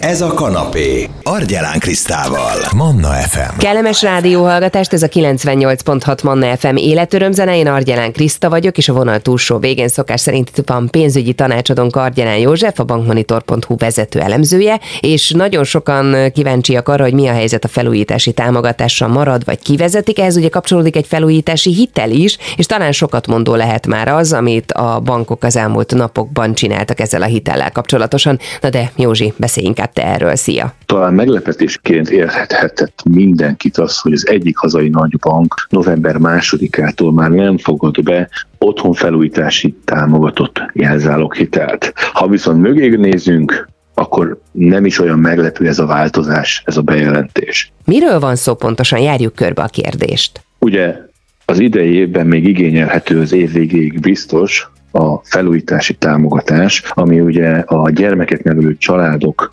Ez 0.00 0.20
a 0.20 0.34
kanapé. 0.34 1.08
Argyelán 1.22 1.78
Krisztával. 1.78 2.56
Manna 2.76 3.08
FM. 3.08 3.58
Kellemes 3.58 4.02
rádióhallgatást, 4.02 4.92
ez 4.92 5.02
a 5.02 5.08
98.6 5.08 6.24
Manna 6.24 6.56
FM 6.56 6.76
életörömzene. 6.76 7.56
Én 7.56 7.66
Argyelán 7.66 8.12
Kriszta 8.12 8.48
vagyok, 8.48 8.78
és 8.78 8.88
a 8.88 8.92
vonal 8.92 9.18
túlsó 9.18 9.58
végén 9.58 9.88
szokás 9.88 10.20
szerint 10.20 10.50
van 10.66 10.88
pénzügyi 10.90 11.32
tanácsadónk 11.32 11.96
Argyelán 11.96 12.36
József, 12.36 12.78
a 12.78 12.84
bankmonitor.hu 12.84 13.76
vezető 13.76 14.20
elemzője, 14.20 14.80
és 15.00 15.30
nagyon 15.30 15.64
sokan 15.64 16.30
kíváncsiak 16.32 16.88
arra, 16.88 17.02
hogy 17.02 17.14
mi 17.14 17.28
a 17.28 17.32
helyzet 17.32 17.64
a 17.64 17.68
felújítási 17.68 18.32
támogatással 18.32 19.08
marad, 19.08 19.44
vagy 19.44 19.58
kivezetik. 19.58 20.18
Ehhez 20.18 20.36
ugye 20.36 20.48
kapcsolódik 20.48 20.96
egy 20.96 21.06
felújítási 21.06 21.74
hitel 21.74 22.10
is, 22.10 22.38
és 22.56 22.66
talán 22.66 22.92
sokat 22.92 23.26
mondó 23.26 23.54
lehet 23.54 23.86
már 23.86 24.08
az, 24.08 24.32
amit 24.32 24.72
a 24.72 25.00
bankok 25.00 25.44
az 25.44 25.56
elmúlt 25.56 25.94
napokban 25.94 26.54
csináltak 26.54 27.00
ezzel 27.00 27.22
a 27.22 27.26
hitellel 27.26 27.72
kapcsolatosan. 27.72 28.38
Na 28.60 28.70
de 28.70 28.92
Józsi, 28.96 29.32
beszélj 29.36 29.66
te 29.92 30.06
erről. 30.06 30.34
Szia! 30.34 30.74
Talán 30.86 31.14
meglepetésként 31.14 32.10
érhetett 32.10 33.02
mindenkit 33.10 33.78
az, 33.78 33.98
hogy 33.98 34.12
az 34.12 34.28
egyik 34.28 34.56
hazai 34.56 34.88
nagybank 34.88 35.66
november 35.68 36.16
másodikától 36.16 37.12
már 37.12 37.30
nem 37.30 37.58
fogad 37.58 38.02
be 38.02 38.28
otthonfelújítási 38.58 39.76
támogatott 39.84 40.62
jelzáloghitelt. 40.72 41.92
Ha 42.12 42.28
viszont 42.28 42.60
mögé 42.60 42.88
nézünk, 42.88 43.68
akkor 43.94 44.40
nem 44.52 44.84
is 44.84 44.98
olyan 45.00 45.18
meglepő 45.18 45.66
ez 45.66 45.78
a 45.78 45.86
változás, 45.86 46.62
ez 46.66 46.76
a 46.76 46.82
bejelentés. 46.82 47.72
Miről 47.84 48.18
van 48.18 48.36
szó 48.36 48.54
pontosan? 48.54 48.98
Járjuk 48.98 49.34
körbe 49.34 49.62
a 49.62 49.66
kérdést. 49.66 50.44
Ugye 50.58 50.96
az 51.44 51.58
idei 51.58 51.94
évben 51.94 52.26
még 52.26 52.46
igényelhető 52.46 53.20
az 53.20 53.32
év 53.32 53.52
végéig 53.52 54.00
biztos, 54.00 54.70
a 54.90 55.16
felújítási 55.24 55.94
támogatás, 55.94 56.82
ami 56.88 57.20
ugye 57.20 57.50
a 57.50 57.90
gyermeket 57.90 58.42
nevelő 58.42 58.76
családok 58.76 59.52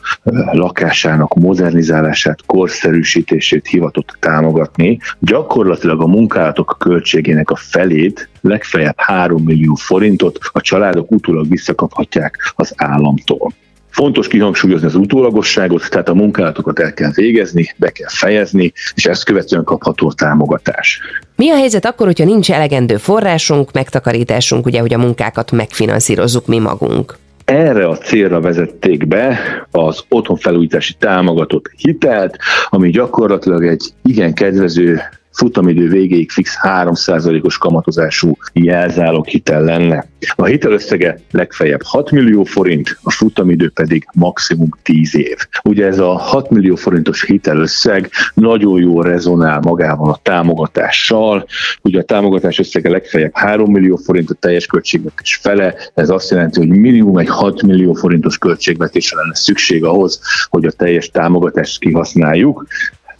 lakásának 0.52 1.34
modernizálását, 1.34 2.46
korszerűsítését 2.46 3.68
hivatott 3.68 4.18
támogatni. 4.20 5.00
Gyakorlatilag 5.20 6.02
a 6.02 6.08
munkálatok 6.08 6.76
költségének 6.80 7.50
a 7.50 7.56
felét, 7.56 8.30
legfeljebb 8.42 8.96
3 8.98 9.44
millió 9.44 9.76
forintot 9.76 10.40
a 10.52 10.62
családok 10.62 11.12
utólag 11.12 11.50
visszakaphatják 11.50 12.54
az 12.56 12.74
államtól. 12.76 13.54
Fontos 13.90 14.28
kihangsúlyozni 14.28 14.88
az 14.88 14.96
utólagosságot, 14.96 15.90
tehát 15.90 16.10
a 16.10 16.14
munkálatokat 16.14 16.80
el 16.80 16.94
kell 16.94 17.12
végezni, 17.14 17.74
be 17.78 17.90
kell 17.90 18.10
fejezni, 18.10 18.74
és 18.96 19.06
ezt 19.06 19.24
követően 19.24 19.64
kapható 19.64 20.08
a 20.08 20.14
támogatás. 20.14 21.00
Mi 21.36 21.50
a 21.50 21.56
helyzet 21.56 21.86
akkor, 21.86 22.06
hogyha 22.06 22.26
nincs 22.26 22.52
elegendő 22.52 22.98
forrásunk, 22.98 23.72
megtakarításunk, 23.72 24.66
ugye, 24.66 24.80
hogy 24.80 24.94
a 24.94 24.98
munkákat 24.98 25.52
megfinanszírozzuk 25.52 26.48
mi 26.48 26.60
magunk? 26.60 27.18
Erre 27.46 27.88
a 27.88 27.98
célra 27.98 28.42
vezették 28.42 29.08
be 29.08 29.40
az 29.72 30.04
otthonfelújítási 30.10 30.94
támogatott 30.94 31.72
hitelt, 31.78 32.38
ami 32.70 32.90
gyakorlatilag 32.90 33.66
egy 33.66 33.90
igen 34.04 34.34
kedvező 34.34 35.02
futamidő 35.38 35.90
végéig 35.90 36.32
fix 36.32 36.58
3%-os 36.64 37.58
kamatozású 37.58 38.38
jelzálog 38.54 39.28
hitel 39.28 39.64
lenne. 39.64 40.08
A 40.36 40.46
hitelösszege 40.46 41.20
legfeljebb 41.32 41.82
6 41.84 42.12
millió 42.12 42.44
forint, 42.44 42.98
a 43.02 43.12
futamidő 43.12 43.70
pedig 43.70 44.08
maximum 44.14 44.70
10 44.84 45.16
év. 45.16 45.38
Ugye 45.64 45.86
ez 45.86 46.00
a 46.00 46.18
6 46.18 46.50
millió 46.50 46.76
forintos 46.76 47.24
hitelösszeg 47.24 48.10
nagyon 48.34 48.80
jól 48.80 49.04
rezonál 49.04 49.60
magával 49.60 50.10
a 50.10 50.20
támogatással. 50.24 51.46
Ugye 51.82 52.00
a 52.00 52.04
támogatás 52.04 52.60
összege 52.60 52.90
legfeljebb 52.90 53.32
3 53.34 53.72
millió 53.72 53.96
forint, 53.96 54.30
a 54.30 54.34
teljes 54.34 54.66
költségvetés 54.66 55.36
fele. 55.36 55.76
Ez 55.94 56.10
azt 56.10 56.32
jelenti, 56.32 56.60
hogy 56.60 56.70
minimum 56.70 57.18
egy 57.18 57.30
6 57.30 57.62
millió 57.62 57.94
forintos 57.94 58.38
költségvetésre 58.38 59.18
lenne 59.18 59.36
szükség 59.36 59.84
ahhoz, 59.84 60.22
hogy 60.50 60.66
a 60.66 60.72
teljes 60.72 61.10
támogatást 61.10 61.80
kihasználjuk 61.80 62.66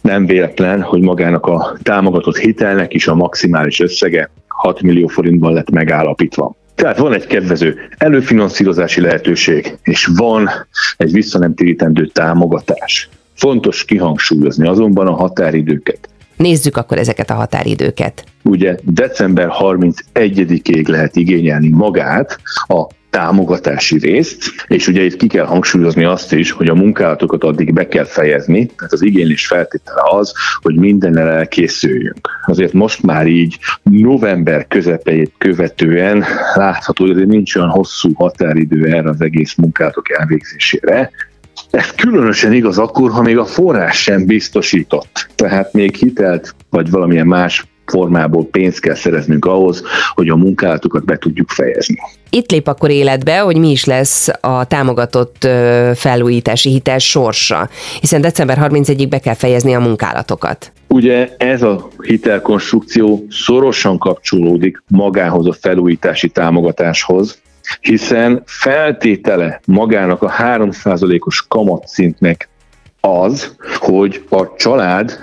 nem 0.00 0.26
véletlen, 0.26 0.82
hogy 0.82 1.00
magának 1.00 1.46
a 1.46 1.76
támogatott 1.82 2.36
hitelnek 2.36 2.94
is 2.94 3.08
a 3.08 3.14
maximális 3.14 3.80
összege 3.80 4.30
6 4.46 4.82
millió 4.82 5.06
forintban 5.06 5.52
lett 5.52 5.70
megállapítva. 5.70 6.54
Tehát 6.74 6.98
van 6.98 7.12
egy 7.12 7.26
kedvező 7.26 7.76
előfinanszírozási 7.96 9.00
lehetőség, 9.00 9.76
és 9.82 10.08
van 10.16 10.50
egy 10.96 11.12
visszanemtérítendő 11.12 12.06
támogatás. 12.06 13.08
Fontos 13.34 13.84
kihangsúlyozni 13.84 14.66
azonban 14.66 15.06
a 15.06 15.14
határidőket. 15.14 16.08
Nézzük 16.36 16.76
akkor 16.76 16.98
ezeket 16.98 17.30
a 17.30 17.34
határidőket. 17.34 18.24
Ugye 18.42 18.76
december 18.82 19.48
31-ig 19.60 20.88
lehet 20.88 21.16
igényelni 21.16 21.68
magát 21.68 22.40
a 22.66 22.86
támogatási 23.10 23.98
részt, 23.98 24.52
és 24.66 24.86
ugye 24.86 25.02
itt 25.02 25.16
ki 25.16 25.26
kell 25.26 25.44
hangsúlyozni 25.44 26.04
azt 26.04 26.32
is, 26.32 26.50
hogy 26.50 26.68
a 26.68 26.74
munkálatokat 26.74 27.44
addig 27.44 27.72
be 27.72 27.88
kell 27.88 28.04
fejezni, 28.04 28.66
tehát 28.66 28.92
az 28.92 29.02
igénylés 29.02 29.46
feltétele 29.46 30.00
az, 30.10 30.32
hogy 30.62 30.74
mindennel 30.74 31.28
elkészüljünk. 31.28 32.28
Azért 32.46 32.72
most 32.72 33.02
már 33.02 33.26
így 33.26 33.58
november 33.82 34.66
közepeit 34.66 35.32
követően 35.38 36.24
látható, 36.54 37.04
hogy 37.04 37.12
azért 37.12 37.28
nincs 37.28 37.56
olyan 37.56 37.68
hosszú 37.68 38.12
határidő 38.14 38.84
erre 38.84 39.08
az 39.08 39.20
egész 39.20 39.54
munkálatok 39.54 40.10
elvégzésére, 40.18 41.10
ez 41.70 41.90
különösen 41.90 42.52
igaz 42.52 42.78
akkor, 42.78 43.10
ha 43.10 43.22
még 43.22 43.38
a 43.38 43.44
forrás 43.44 44.02
sem 44.02 44.26
biztosított. 44.26 45.28
Tehát 45.34 45.72
még 45.72 45.94
hitelt 45.94 46.54
vagy 46.70 46.90
valamilyen 46.90 47.26
más 47.26 47.66
formából 47.90 48.46
pénzt 48.46 48.80
kell 48.80 48.94
szereznünk 48.94 49.44
ahhoz, 49.44 49.82
hogy 50.14 50.28
a 50.28 50.36
munkálatokat 50.36 51.04
be 51.04 51.16
tudjuk 51.16 51.48
fejezni. 51.48 51.96
Itt 52.30 52.50
lép 52.50 52.66
akkor 52.66 52.90
életbe, 52.90 53.38
hogy 53.38 53.56
mi 53.56 53.70
is 53.70 53.84
lesz 53.84 54.28
a 54.40 54.64
támogatott 54.64 55.48
felújítási 55.94 56.70
hitel 56.70 56.98
sorsa, 56.98 57.68
hiszen 58.00 58.20
december 58.20 58.58
31-ig 58.60 59.06
be 59.08 59.18
kell 59.18 59.34
fejezni 59.34 59.74
a 59.74 59.80
munkálatokat. 59.80 60.72
Ugye 60.88 61.34
ez 61.36 61.62
a 61.62 61.88
hitelkonstrukció 62.02 63.26
szorosan 63.30 63.98
kapcsolódik 63.98 64.82
magához 64.88 65.46
a 65.46 65.52
felújítási 65.52 66.28
támogatáshoz, 66.28 67.38
hiszen 67.80 68.42
feltétele 68.46 69.60
magának 69.66 70.22
a 70.22 70.32
3%-os 70.38 71.44
kamatszintnek 71.48 72.48
az, 73.00 73.54
hogy 73.76 74.24
a 74.28 74.54
család 74.56 75.18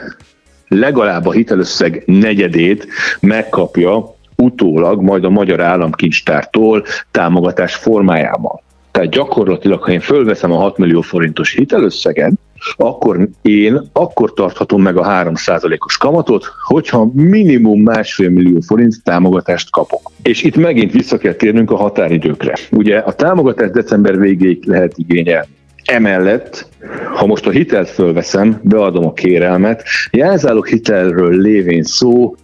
legalább 0.68 1.26
a 1.26 1.32
hitelösszeg 1.32 2.04
negyedét 2.06 2.88
megkapja 3.20 4.16
utólag 4.36 5.02
majd 5.02 5.24
a 5.24 5.30
Magyar 5.30 5.60
Államkincstártól 5.62 6.86
támogatás 7.12 7.76
formájában. 7.76 8.60
Tehát 8.92 9.10
gyakorlatilag, 9.10 9.84
ha 9.84 9.92
én 9.92 10.00
fölveszem 10.00 10.52
a 10.52 10.58
6 10.58 10.78
millió 10.78 11.02
forintos 11.02 11.54
hitelösszeget, 11.54 12.34
akkor 12.78 13.30
én 13.42 13.82
akkor 13.94 14.34
tarthatom 14.34 14.82
meg 14.82 14.98
a 14.98 15.04
3%-os 15.04 15.98
kamatot, 15.98 16.46
hogyha 16.68 17.10
minimum 17.14 17.82
másfél 17.82 18.30
millió 18.30 18.60
forint 18.60 19.04
támogatást 19.04 19.72
kapok. 19.72 20.12
És 20.24 20.44
itt 20.44 20.56
megint 20.56 20.92
vissza 20.92 21.18
kell 21.18 21.34
térnünk 21.34 21.72
a 21.72 21.76
határidőkre. 21.76 22.54
Ugye 22.72 22.98
a 22.98 23.14
támogatás 23.14 23.70
december 23.70 24.20
végéig 24.20 24.66
lehet 24.66 24.94
igényelni. 24.96 25.48
Emellett, 25.86 26.68
ha 27.14 27.26
most 27.26 27.46
a 27.46 27.50
hitelt 27.50 27.90
fölveszem, 27.90 28.60
beadom 28.64 29.06
a 29.06 29.14
kérelmet, 29.14 29.84
jelzálog 30.12 30.68
hitelről 30.68 31.42
lévén 31.42 31.84
szó, 31.84 32.36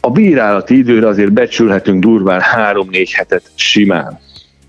a 0.00 0.10
bírálati 0.10 0.76
időre 0.76 1.06
azért 1.06 1.32
becsülhetünk 1.32 2.02
durván 2.02 2.40
3-4 2.56 3.08
hetet 3.12 3.42
simán. 3.54 4.18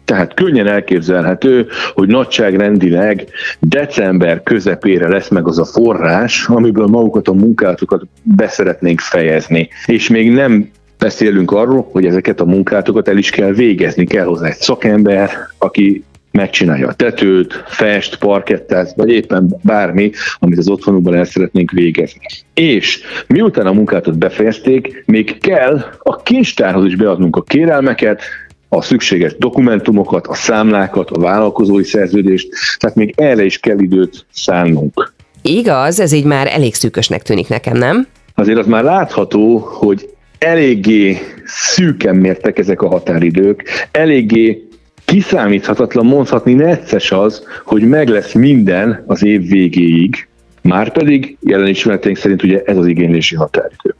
Tehát 0.05 0.33
könnyen 0.33 0.67
elképzelhető, 0.67 1.67
hogy 1.93 2.07
nagyságrendileg 2.07 3.27
december 3.59 4.43
közepére 4.43 5.07
lesz 5.07 5.29
meg 5.29 5.47
az 5.47 5.59
a 5.59 5.65
forrás, 5.65 6.47
amiből 6.47 6.87
magukat 6.87 7.27
a 7.27 7.33
munkálatokat 7.33 8.03
beszeretnénk 8.23 8.99
fejezni. 8.99 9.69
És 9.85 10.09
még 10.09 10.31
nem 10.31 10.69
beszélünk 10.97 11.51
arról, 11.51 11.87
hogy 11.91 12.05
ezeket 12.05 12.39
a 12.39 12.45
munkálatokat 12.45 13.07
el 13.07 13.17
is 13.17 13.29
kell 13.29 13.51
végezni, 13.51 14.05
kell 14.05 14.25
hozzá 14.25 14.47
egy 14.47 14.55
szakember, 14.55 15.31
aki 15.57 16.03
megcsinálja 16.35 16.87
a 16.87 16.93
tetőt, 16.93 17.63
fest, 17.67 18.17
parkettát, 18.17 18.93
vagy 18.95 19.09
éppen 19.09 19.55
bármi, 19.61 20.11
amit 20.39 20.57
az 20.57 20.69
otthonukban 20.69 21.15
el 21.15 21.25
szeretnénk 21.25 21.71
végezni. 21.71 22.25
És 22.53 22.99
miután 23.27 23.65
a 23.65 23.73
munkátot 23.73 24.17
befejezték, 24.17 25.03
még 25.05 25.37
kell 25.37 25.85
a 25.99 26.15
kincstárhoz 26.15 26.85
is 26.85 26.95
beadnunk 26.95 27.35
a 27.35 27.41
kérelmeket, 27.41 28.21
a 28.69 28.81
szükséges 28.81 29.35
dokumentumokat, 29.37 30.27
a 30.27 30.33
számlákat, 30.33 31.09
a 31.09 31.19
vállalkozói 31.19 31.83
szerződést, 31.83 32.49
tehát 32.77 32.95
még 32.95 33.13
erre 33.17 33.43
is 33.43 33.59
kell 33.59 33.79
időt 33.79 34.25
szánnunk. 34.31 35.13
Igaz, 35.41 35.99
ez 35.99 36.11
így 36.11 36.25
már 36.25 36.47
elég 36.47 36.73
szűkösnek 36.73 37.21
tűnik 37.21 37.47
nekem, 37.47 37.77
nem? 37.77 38.07
Azért 38.35 38.57
az 38.57 38.65
már 38.65 38.83
látható, 38.83 39.57
hogy 39.57 40.09
eléggé 40.37 41.17
szűken 41.45 42.15
mértek 42.15 42.57
ezek 42.57 42.81
a 42.81 42.87
határidők, 42.87 43.63
eléggé 43.91 44.67
kiszámíthatatlan, 45.05 46.05
mondhatni 46.05 46.53
necces 46.53 47.11
az, 47.11 47.43
hogy 47.65 47.81
meg 47.81 48.07
lesz 48.07 48.33
minden 48.33 49.03
az 49.07 49.23
év 49.23 49.47
végéig, 49.47 50.27
Márpedig 50.65 51.37
jelen 51.41 51.67
ismereteink 51.67 52.17
szerint 52.17 52.43
ugye 52.43 52.61
ez 52.65 52.77
az 52.77 52.87
igénylési 52.87 53.35
határidő. 53.35 53.95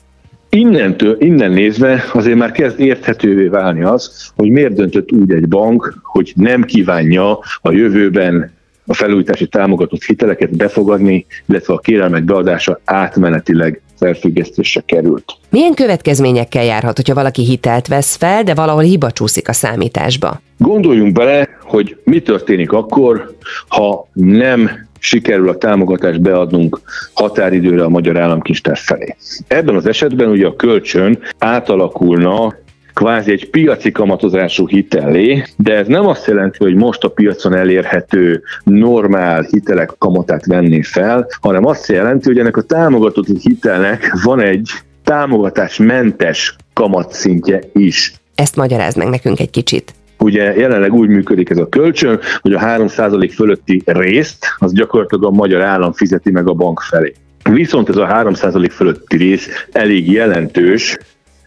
Innentől, 0.50 1.18
innen 1.20 1.52
nézve 1.52 2.04
azért 2.14 2.38
már 2.38 2.52
kezd 2.52 2.80
érthetővé 2.80 3.48
válni 3.48 3.84
az, 3.84 4.32
hogy 4.36 4.50
miért 4.50 4.74
döntött 4.74 5.12
úgy 5.12 5.32
egy 5.32 5.48
bank, 5.48 5.98
hogy 6.04 6.34
nem 6.36 6.64
kívánja 6.64 7.40
a 7.62 7.72
jövőben 7.72 8.52
a 8.86 8.94
felújítási 8.94 9.48
támogatott 9.48 10.04
hiteleket 10.04 10.58
befogadni, 10.58 11.26
illetve 11.46 11.74
a 11.74 11.80
kérelmek 11.80 12.24
beadása 12.24 12.80
átmenetileg 12.86 13.82
felfüggesztésre 14.00 14.82
került. 14.86 15.24
Milyen 15.50 15.74
következményekkel 15.74 16.64
járhat, 16.64 16.96
hogyha 16.96 17.14
valaki 17.14 17.44
hitelt 17.44 17.88
vesz 17.88 18.16
fel, 18.16 18.44
de 18.44 18.54
valahol 18.54 18.84
hiba 18.84 19.12
csúszik 19.12 19.50
a 19.50 19.54
számításba? 19.54 20.42
Gondoljunk 20.58 21.14
bele, 21.14 21.50
hogy 21.62 21.98
mi 22.04 22.20
történik 22.20 22.72
akkor, 22.72 23.36
ha 23.68 24.08
nem 24.14 24.88
sikerül 25.00 25.50
a 25.50 25.58
támogatást 25.58 26.22
beadnunk 26.22 26.80
határidőre 27.14 27.84
a 27.84 27.90
Magyar 27.90 28.18
Államkincstár 28.18 28.78
felé. 28.78 29.16
Ebben 29.48 29.76
az 29.76 29.86
esetben 29.88 30.30
ugye 30.30 30.48
a 30.48 30.56
kölcsön 30.56 31.20
átalakulna 31.38 32.56
kvázi 32.96 33.32
egy 33.32 33.50
piaci 33.50 33.92
kamatozású 33.92 34.68
hitellé, 34.68 35.44
de 35.58 35.76
ez 35.76 35.88
nem 35.88 36.08
azt 36.08 36.28
jelenti, 36.28 36.58
hogy 36.60 36.76
most 36.76 37.04
a 37.04 37.10
piacon 37.10 37.56
elérhető 37.56 38.44
normál 38.64 39.42
hitelek 39.42 39.94
kamatát 39.98 40.46
venni 40.46 40.82
fel, 40.84 41.28
hanem 41.42 41.66
azt 41.66 41.88
jelenti, 41.88 42.28
hogy 42.28 42.40
ennek 42.40 42.58
a 42.58 42.62
támogatott 42.62 43.28
hitelnek 43.42 44.18
van 44.24 44.40
egy 44.40 44.70
támogatásmentes 45.04 46.56
kamatszintje 46.74 47.60
is. 47.74 48.14
Ezt 48.36 48.56
magyaráz 48.56 48.96
meg 48.96 49.08
nekünk 49.08 49.40
egy 49.40 49.50
kicsit. 49.50 49.94
Ugye 50.20 50.56
jelenleg 50.56 50.94
úgy 50.94 51.10
működik 51.10 51.50
ez 51.50 51.58
a 51.58 51.70
kölcsön, 51.70 52.20
hogy 52.42 52.54
a 52.54 52.60
3% 52.60 53.32
fölötti 53.34 53.82
részt 53.86 54.46
az 54.58 54.74
gyakorlatilag 54.74 55.26
a 55.26 55.32
magyar 55.32 55.62
állam 55.62 55.94
fizeti 55.94 56.32
meg 56.32 56.48
a 56.48 56.54
bank 56.54 56.80
felé. 56.80 57.14
Viszont 57.50 57.90
ez 57.90 57.96
a 57.96 58.08
3% 58.08 58.70
fölötti 58.72 59.18
rész 59.18 59.50
elég 59.72 60.12
jelentős, 60.12 60.98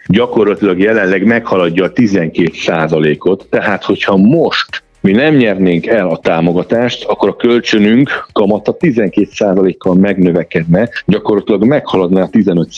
gyakorlatilag 0.08 0.78
jelenleg 0.78 1.24
meghaladja 1.24 1.84
a 1.84 1.92
12 1.92 3.16
ot 3.18 3.46
tehát 3.50 3.84
hogyha 3.84 4.16
most 4.16 4.82
mi 5.00 5.12
nem 5.12 5.34
nyernénk 5.34 5.86
el 5.86 6.08
a 6.08 6.18
támogatást, 6.18 7.04
akkor 7.04 7.28
a 7.28 7.36
kölcsönünk 7.36 8.26
kamata 8.32 8.76
12 8.76 9.74
kal 9.78 9.94
megnövekedne, 9.94 10.88
gyakorlatilag 11.06 11.64
meghaladná 11.64 12.22
a 12.22 12.28
15 12.28 12.68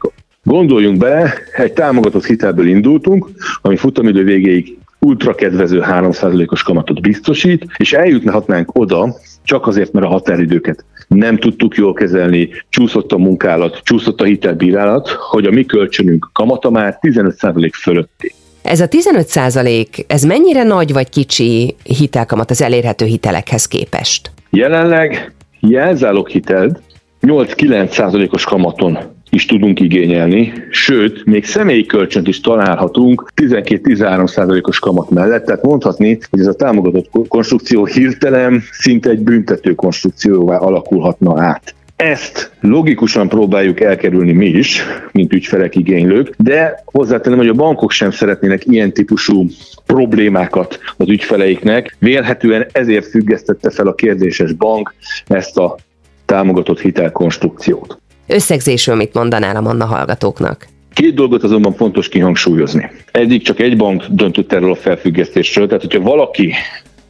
ot 0.00 0.12
Gondoljunk 0.44 0.98
bele, 0.98 1.32
egy 1.56 1.72
támogatott 1.72 2.24
hitelből 2.24 2.68
indultunk, 2.68 3.28
ami 3.62 3.76
futamidő 3.76 4.24
végéig 4.24 4.78
ultra 4.98 5.34
kedvező 5.34 5.82
3%-os 5.86 6.62
kamatot 6.62 7.00
biztosít, 7.00 7.66
és 7.76 7.92
eljuthatnánk 7.92 8.78
oda, 8.78 9.14
csak 9.44 9.66
azért, 9.66 9.92
mert 9.92 10.06
a 10.06 10.08
határidőket 10.08 10.84
nem 11.08 11.36
tudtuk 11.38 11.76
jól 11.76 11.92
kezelni, 11.92 12.48
csúszott 12.68 13.12
a 13.12 13.18
munkálat, 13.18 13.80
csúszott 13.82 14.20
a 14.20 14.24
hitelbírálat, 14.24 15.08
hogy 15.08 15.46
a 15.46 15.50
mi 15.50 15.64
kölcsönünk 15.64 16.30
kamata 16.32 16.70
már 16.70 16.98
15% 17.00 17.70
fölötti. 17.72 18.34
Ez 18.62 18.80
a 18.80 18.88
15 18.88 19.26
százalék, 19.26 20.04
ez 20.06 20.22
mennyire 20.22 20.62
nagy 20.62 20.92
vagy 20.92 21.08
kicsi 21.08 21.76
hitelkamat 21.82 22.50
az 22.50 22.62
elérhető 22.62 23.04
hitelekhez 23.04 23.66
képest? 23.66 24.30
Jelenleg 24.50 25.32
jelzálog 25.60 26.28
hitelt 26.28 26.82
8-9 27.22 27.88
százalékos 27.90 28.44
kamaton 28.44 28.98
is 29.34 29.46
tudunk 29.46 29.80
igényelni, 29.80 30.52
sőt, 30.70 31.24
még 31.24 31.44
személyi 31.44 31.86
kölcsönt 31.86 32.28
is 32.28 32.40
találhatunk 32.40 33.32
12-13%-os 33.36 34.78
kamat 34.78 35.10
mellett, 35.10 35.44
tehát 35.44 35.62
mondhatni, 35.62 36.18
hogy 36.30 36.40
ez 36.40 36.46
a 36.46 36.54
támogatott 36.54 37.28
konstrukció 37.28 37.84
hirtelen 37.84 38.62
szinte 38.72 39.10
egy 39.10 39.20
büntető 39.20 39.74
konstrukcióvá 39.74 40.56
alakulhatna 40.56 41.42
át. 41.42 41.74
Ezt 41.96 42.52
logikusan 42.60 43.28
próbáljuk 43.28 43.80
elkerülni 43.80 44.32
mi 44.32 44.46
is, 44.46 44.82
mint 45.12 45.32
ügyfelek 45.32 45.76
igénylők, 45.76 46.34
de 46.36 46.82
hozzátenem, 46.84 47.38
hogy 47.38 47.48
a 47.48 47.54
bankok 47.54 47.90
sem 47.90 48.10
szeretnének 48.10 48.66
ilyen 48.66 48.92
típusú 48.92 49.46
problémákat 49.86 50.78
az 50.96 51.08
ügyfeleiknek. 51.08 51.96
Vélhetően 51.98 52.66
ezért 52.72 53.06
függesztette 53.06 53.70
fel 53.70 53.86
a 53.86 53.94
kérdéses 53.94 54.52
bank 54.52 54.94
ezt 55.26 55.58
a 55.58 55.76
támogatott 56.24 56.80
hitelkonstrukciót. 56.80 58.01
Összegzésről 58.26 58.96
mit 58.96 59.14
mondanál 59.14 59.56
a 59.56 59.60
Manna 59.60 59.84
hallgatóknak? 59.84 60.66
Két 60.94 61.14
dolgot 61.14 61.42
azonban 61.42 61.74
fontos 61.74 62.08
kihangsúlyozni. 62.08 62.90
Egyik 63.10 63.42
csak 63.42 63.60
egy 63.60 63.76
bank 63.76 64.04
döntött 64.10 64.52
erről 64.52 64.70
a 64.70 64.74
felfüggesztésről, 64.74 65.66
tehát 65.66 65.82
hogyha 65.82 66.00
valaki 66.00 66.52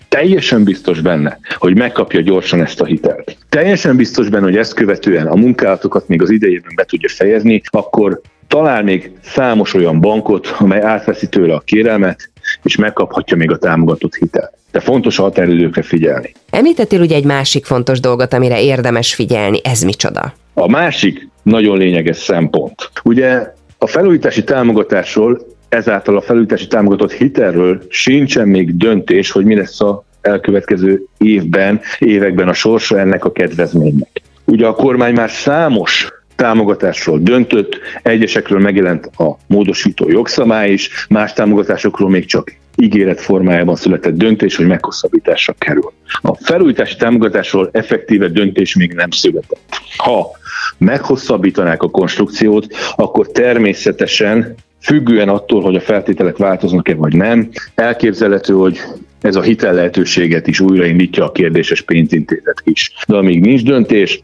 teljesen 0.09 0.65
biztos 0.65 1.01
benne, 1.01 1.39
hogy 1.59 1.77
megkapja 1.77 2.21
gyorsan 2.21 2.61
ezt 2.61 2.81
a 2.81 2.85
hitelt, 2.85 3.37
teljesen 3.49 3.97
biztos 3.97 4.29
benne, 4.29 4.45
hogy 4.45 4.57
ezt 4.57 4.75
követően 4.75 5.27
a 5.27 5.35
munkálatokat 5.35 6.09
még 6.09 6.23
az 6.23 6.31
idejében 6.31 6.73
be 6.77 6.85
tudja 6.85 7.09
fejezni, 7.09 7.63
akkor 7.65 8.21
talál 8.47 8.83
még 8.83 9.11
számos 9.23 9.75
olyan 9.75 10.01
bankot, 10.01 10.55
amely 10.59 10.81
átveszi 10.81 11.29
tőle 11.29 11.55
a 11.55 11.61
kérelmet, 11.61 12.31
és 12.63 12.77
megkaphatja 12.77 13.37
még 13.37 13.51
a 13.51 13.59
támogatott 13.59 14.15
hitelt. 14.15 14.53
De 14.71 14.81
fontos 14.81 15.19
a 15.19 15.23
határidőkre 15.23 15.83
figyelni. 15.83 16.35
Említettél 16.51 17.01
ugye 17.01 17.17
egy 17.17 17.25
másik 17.25 17.65
fontos 17.65 18.01
dolgot, 18.01 18.33
amire 18.33 18.63
érdemes 18.63 19.15
figyelni. 19.15 19.61
Ez 19.65 19.83
micsoda? 19.83 20.35
A 20.55 20.69
másik 20.69 21.29
nagyon 21.43 21.79
lényeges 21.79 22.17
szempont. 22.17 22.91
Ugye 23.03 23.53
a 23.79 23.87
felújítási 23.87 24.45
támogatásról, 24.45 25.47
ezáltal 25.69 26.17
a 26.17 26.21
felújítási 26.21 26.67
támogatott 26.67 27.13
hitelről 27.13 27.83
sincsen 27.89 28.49
még 28.49 28.77
döntés, 28.77 29.31
hogy 29.31 29.45
mi 29.45 29.55
lesz 29.55 29.81
a 29.81 30.05
elkövetkező 30.21 31.05
évben, 31.19 31.81
években 31.99 32.49
a 32.49 32.53
sorsa 32.53 32.99
ennek 32.99 33.25
a 33.25 33.33
kedvezménynek. 33.33 34.23
Ugye 34.45 34.67
a 34.67 34.75
kormány 34.75 35.15
már 35.15 35.31
számos 35.31 36.13
támogatásról 36.37 37.19
döntött, 37.19 37.79
egyesekről 38.03 38.61
megjelent 38.61 39.07
a 39.07 39.37
módosító 39.47 40.09
jogszabály 40.09 40.73
is, 40.73 41.07
más 41.09 41.33
támogatásokról 41.33 42.11
még 42.11 42.27
csak 42.27 42.53
ígéret 42.77 43.21
formájában 43.21 43.77
született 43.77 44.17
döntés, 44.17 44.57
hogy 44.57 44.67
meghosszabbításra 44.67 45.55
kerül. 45.59 45.93
A 46.23 46.35
felújítási 46.35 46.97
támogatásról 46.97 47.69
effektíve 47.73 48.29
döntés 48.29 48.77
még 48.77 48.93
nem 48.93 49.11
született. 49.11 49.61
Ha 49.97 50.31
meghosszabbítanák 50.79 51.83
a 51.83 51.91
konstrukciót, 51.91 52.67
akkor 52.97 53.31
természetesen 53.31 54.55
függően 54.81 55.29
attól, 55.29 55.63
hogy 55.63 55.77
a 55.77 55.81
feltételek 55.81 56.37
változnak-e 56.37 56.95
vagy 56.95 57.17
nem, 57.17 57.49
elképzelhető, 57.75 58.53
hogy 58.55 58.81
ez 59.21 59.37
a 59.37 59.43
hitel 59.43 59.75
lehetőséget 59.75 60.47
is 60.47 60.61
újraindítja 60.61 61.25
a 61.25 61.33
kérdéses 61.33 61.81
pénzintézet 61.81 62.63
is. 62.65 62.93
De 63.07 63.17
amíg 63.17 63.41
nincs 63.41 63.63
döntés, 63.63 64.23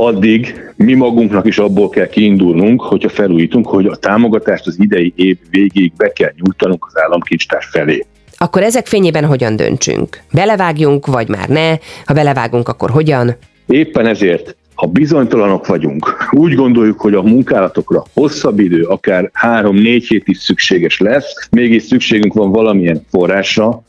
addig 0.00 0.72
mi 0.76 0.94
magunknak 0.94 1.46
is 1.46 1.58
abból 1.58 1.88
kell 1.88 2.06
kiindulnunk, 2.06 2.82
hogyha 2.82 3.08
felújítunk, 3.08 3.66
hogy 3.66 3.86
a 3.86 3.96
támogatást 3.96 4.66
az 4.66 4.76
idei 4.80 5.12
év 5.16 5.36
végéig 5.50 5.92
be 5.96 6.12
kell 6.12 6.32
nyújtanunk 6.36 6.86
az 6.86 7.00
államkincstár 7.02 7.62
felé. 7.70 8.06
Akkor 8.36 8.62
ezek 8.62 8.86
fényében 8.86 9.24
hogyan 9.24 9.56
döntsünk? 9.56 10.22
Belevágjunk, 10.32 11.06
vagy 11.06 11.28
már 11.28 11.48
ne? 11.48 11.68
Ha 12.04 12.14
belevágunk, 12.14 12.68
akkor 12.68 12.90
hogyan? 12.90 13.36
Éppen 13.66 14.06
ezért 14.06 14.56
ha 14.78 14.86
bizonytalanok 14.86 15.66
vagyunk, 15.66 16.28
úgy 16.30 16.54
gondoljuk, 16.54 17.00
hogy 17.00 17.14
a 17.14 17.22
munkálatokra 17.22 18.04
hosszabb 18.14 18.58
idő, 18.58 18.82
akár 18.82 19.30
három-négy 19.32 20.06
hét 20.06 20.28
is 20.28 20.38
szükséges 20.38 20.98
lesz, 20.98 21.48
mégis 21.50 21.82
szükségünk 21.82 22.34
van 22.34 22.50
valamilyen 22.50 23.04
forrásra, 23.10 23.82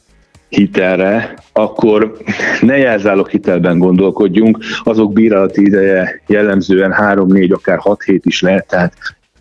hitelre, 0.50 1.34
akkor 1.53 2.18
ne 2.62 2.77
jelzálok 2.77 3.29
hitelben 3.29 3.77
gondolkodjunk, 3.77 4.58
azok 4.84 5.13
bírálati 5.13 5.62
ideje 5.62 6.22
jellemzően 6.27 6.96
3-4, 7.00 7.53
akár 7.53 7.77
6 7.77 8.03
hét 8.03 8.25
is 8.25 8.41
lehet, 8.41 8.68
tehát 8.68 8.94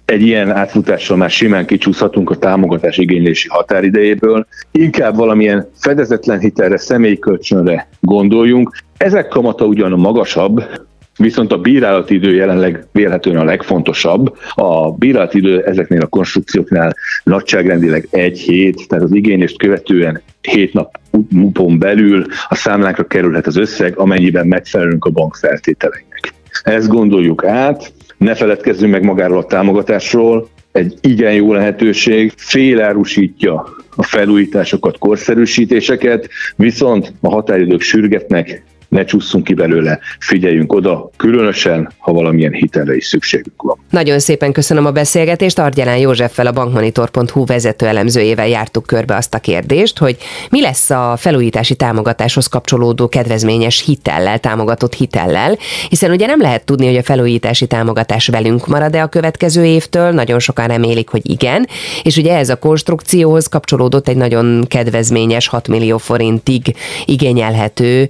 egy 0.04 0.22
ilyen 0.22 0.50
átfutással 0.50 1.16
már 1.16 1.30
simán 1.30 1.66
kicsúszhatunk 1.66 2.30
a 2.30 2.36
támogatás 2.36 2.98
igénylési 2.98 3.48
határidejéből. 3.48 4.46
Inkább 4.72 5.16
valamilyen 5.16 5.68
fedezetlen 5.74 6.38
hitelre, 6.38 6.76
személyi 6.76 7.18
kölcsönre 7.18 7.88
gondoljunk. 8.00 8.76
Ezek 8.96 9.28
kamata 9.28 9.64
ugyan 9.64 9.90
magasabb, 9.90 10.64
Viszont 11.18 11.52
a 11.52 11.58
bírálati 11.58 12.14
idő 12.14 12.34
jelenleg 12.34 12.86
vélhetően 12.92 13.36
a 13.36 13.44
legfontosabb. 13.44 14.36
A 14.54 14.92
bírálati 14.92 15.38
idő 15.38 15.62
ezeknél 15.62 16.00
a 16.00 16.06
konstrukcióknál 16.06 16.96
nagyságrendileg 17.24 18.08
egy 18.10 18.38
hét, 18.38 18.88
tehát 18.88 19.04
az 19.04 19.14
igényést 19.14 19.58
követően 19.58 20.22
hét 20.40 20.72
napon 20.72 21.78
belül 21.78 22.26
a 22.48 22.54
számlánkra 22.54 23.06
kerülhet 23.06 23.46
az 23.46 23.56
összeg, 23.56 23.98
amennyiben 23.98 24.46
megfelelünk 24.46 25.04
a 25.04 25.10
bank 25.10 25.34
feltételeinek. 25.34 26.32
Ezt 26.62 26.88
gondoljuk 26.88 27.44
át, 27.44 27.92
ne 28.16 28.34
feledkezzünk 28.34 28.92
meg 28.92 29.04
magáról 29.04 29.38
a 29.38 29.46
támogatásról, 29.46 30.48
egy 30.72 30.94
igen 31.00 31.32
jó 31.32 31.52
lehetőség, 31.52 32.32
félárusítja 32.36 33.68
a 33.96 34.02
felújításokat, 34.02 34.98
korszerűsítéseket, 34.98 36.28
viszont 36.56 37.12
a 37.20 37.28
határidők 37.28 37.80
sürgetnek, 37.80 38.62
ne 38.88 39.04
csúszunk 39.04 39.44
ki 39.44 39.54
belőle, 39.54 39.98
figyeljünk 40.18 40.72
oda, 40.72 41.10
különösen, 41.16 41.92
ha 41.98 42.12
valamilyen 42.12 42.52
hitelre 42.52 42.96
is 42.96 43.06
szükségünk 43.06 43.62
van. 43.62 43.78
Nagyon 43.90 44.18
szépen 44.18 44.52
köszönöm 44.52 44.86
a 44.86 44.90
beszélgetést. 44.90 45.58
Argyelán 45.58 45.96
Józseffel 45.96 46.46
a 46.46 46.52
bankmonitor.hu 46.52 47.46
vezető 47.46 47.86
elemzőjével 47.86 48.48
jártuk 48.48 48.86
körbe 48.86 49.16
azt 49.16 49.34
a 49.34 49.38
kérdést, 49.38 49.98
hogy 49.98 50.16
mi 50.50 50.60
lesz 50.60 50.90
a 50.90 51.14
felújítási 51.16 51.74
támogatáshoz 51.74 52.46
kapcsolódó 52.46 53.08
kedvezményes 53.08 53.84
hitellel, 53.84 54.38
támogatott 54.38 54.94
hitellel, 54.94 55.58
hiszen 55.88 56.10
ugye 56.10 56.26
nem 56.26 56.40
lehet 56.40 56.64
tudni, 56.64 56.86
hogy 56.86 56.96
a 56.96 57.02
felújítási 57.02 57.66
támogatás 57.66 58.28
velünk 58.28 58.66
marad-e 58.66 59.02
a 59.02 59.06
következő 59.06 59.64
évtől, 59.64 60.10
nagyon 60.10 60.38
sokan 60.38 60.66
remélik, 60.66 61.08
hogy 61.08 61.30
igen, 61.30 61.68
és 62.02 62.16
ugye 62.16 62.36
ez 62.36 62.48
a 62.48 62.58
konstrukcióhoz 62.58 63.46
kapcsolódott 63.46 64.08
egy 64.08 64.16
nagyon 64.16 64.64
kedvezményes 64.68 65.48
6 65.48 65.68
millió 65.68 65.98
forintig 65.98 66.74
igényelhető 67.04 68.08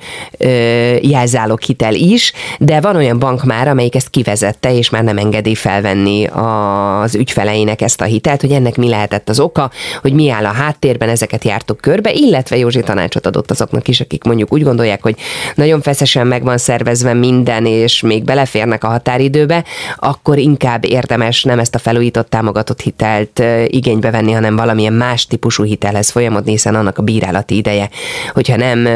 jelzálog 1.03 1.61
hitel 1.61 1.95
is, 1.95 2.33
de 2.59 2.81
van 2.81 2.97
olyan 2.97 3.19
bank 3.19 3.45
már, 3.45 3.69
amelyik 3.69 3.95
ezt 3.95 4.11
kivezette, 4.11 4.75
és 4.75 4.91
már 4.91 5.05
nem 5.05 5.19
engedi 5.19 5.55
felvenni 5.55 6.27
az 6.27 7.15
ügyfeleinek 7.15 7.81
ezt 7.81 8.01
a 8.01 8.05
hitelt, 8.05 8.41
hogy 8.41 8.53
ennek 8.53 8.77
mi 8.77 8.89
lehetett 8.89 9.29
az 9.29 9.41
oka, 9.41 9.71
hogy 10.03 10.13
mi 10.13 10.31
áll 10.31 10.45
a 10.45 10.53
háttérben, 10.53 11.09
ezeket 11.09 11.45
jártuk 11.45 11.81
körbe, 11.81 12.13
illetve 12.13 12.57
Józsi 12.57 12.81
tanácsot 12.81 13.27
adott 13.27 13.51
azoknak 13.51 13.89
is, 13.89 14.01
akik 14.01 14.25
mondjuk 14.25 14.53
úgy 14.53 14.63
gondolják, 14.63 15.03
hogy 15.03 15.17
nagyon 15.55 15.81
feszesen 15.81 16.27
meg 16.27 16.43
van 16.43 16.59
szervezve 16.59 17.13
minden, 17.13 17.67
és 17.67 18.01
még 18.01 18.25
beleférnek 18.25 18.85
a 18.85 18.89
határidőbe, 18.89 19.65
akkor 19.97 20.39
inkább 20.39 20.85
érdemes 20.85 21.43
nem 21.43 21.59
ezt 21.59 21.75
a 21.75 21.79
felújított 21.79 22.31
támogatott 22.31 22.81
hitelt 22.81 23.43
igénybe 23.67 24.11
venni, 24.11 24.33
hanem 24.33 24.57
valamilyen 24.57 24.93
más 24.93 25.27
típusú 25.27 25.65
hitelhez 25.65 26.11
folyamodni, 26.11 26.51
hiszen 26.51 26.75
annak 26.75 26.99
a 26.99 27.03
bírálati 27.03 27.57
ideje, 27.57 27.89
hogyha 28.33 28.57
nem 28.57 28.89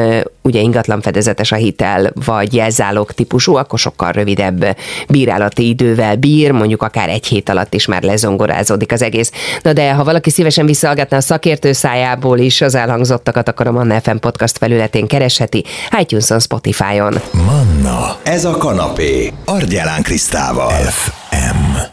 ugye 0.43 0.59
ingatlan 0.59 1.01
fedezetes 1.01 1.51
a 1.51 1.55
hitel, 1.55 2.11
vagy 2.25 2.53
jelzálog 2.53 3.11
típusú, 3.11 3.55
akkor 3.55 3.79
sokkal 3.79 4.11
rövidebb 4.11 4.77
bírálati 5.09 5.67
idővel 5.67 6.15
bír, 6.15 6.51
mondjuk 6.51 6.81
akár 6.81 7.09
egy 7.09 7.25
hét 7.25 7.49
alatt 7.49 7.73
is 7.73 7.85
már 7.85 8.03
lezongorázódik 8.03 8.91
az 8.91 9.01
egész. 9.01 9.31
Na 9.61 9.73
de 9.73 9.93
ha 9.93 10.03
valaki 10.03 10.29
szívesen 10.29 10.65
visszahallgatná 10.65 11.17
a 11.17 11.21
szakértő 11.21 11.71
szájából 11.71 12.37
is 12.37 12.61
az 12.61 12.75
elhangzottakat, 12.75 13.47
akkor 13.47 13.67
a 13.67 13.71
Manna 13.71 14.01
FM 14.01 14.15
podcast 14.15 14.57
felületén 14.57 15.07
keresheti, 15.07 15.63
iTunes-on, 15.99 16.39
Spotify-on. 16.39 17.13
Manna, 17.31 18.17
ez 18.23 18.45
a 18.45 18.57
kanapé, 18.57 19.33
Argyelán 19.45 20.01
Krisztával. 20.01 20.71
FM. 20.81 21.92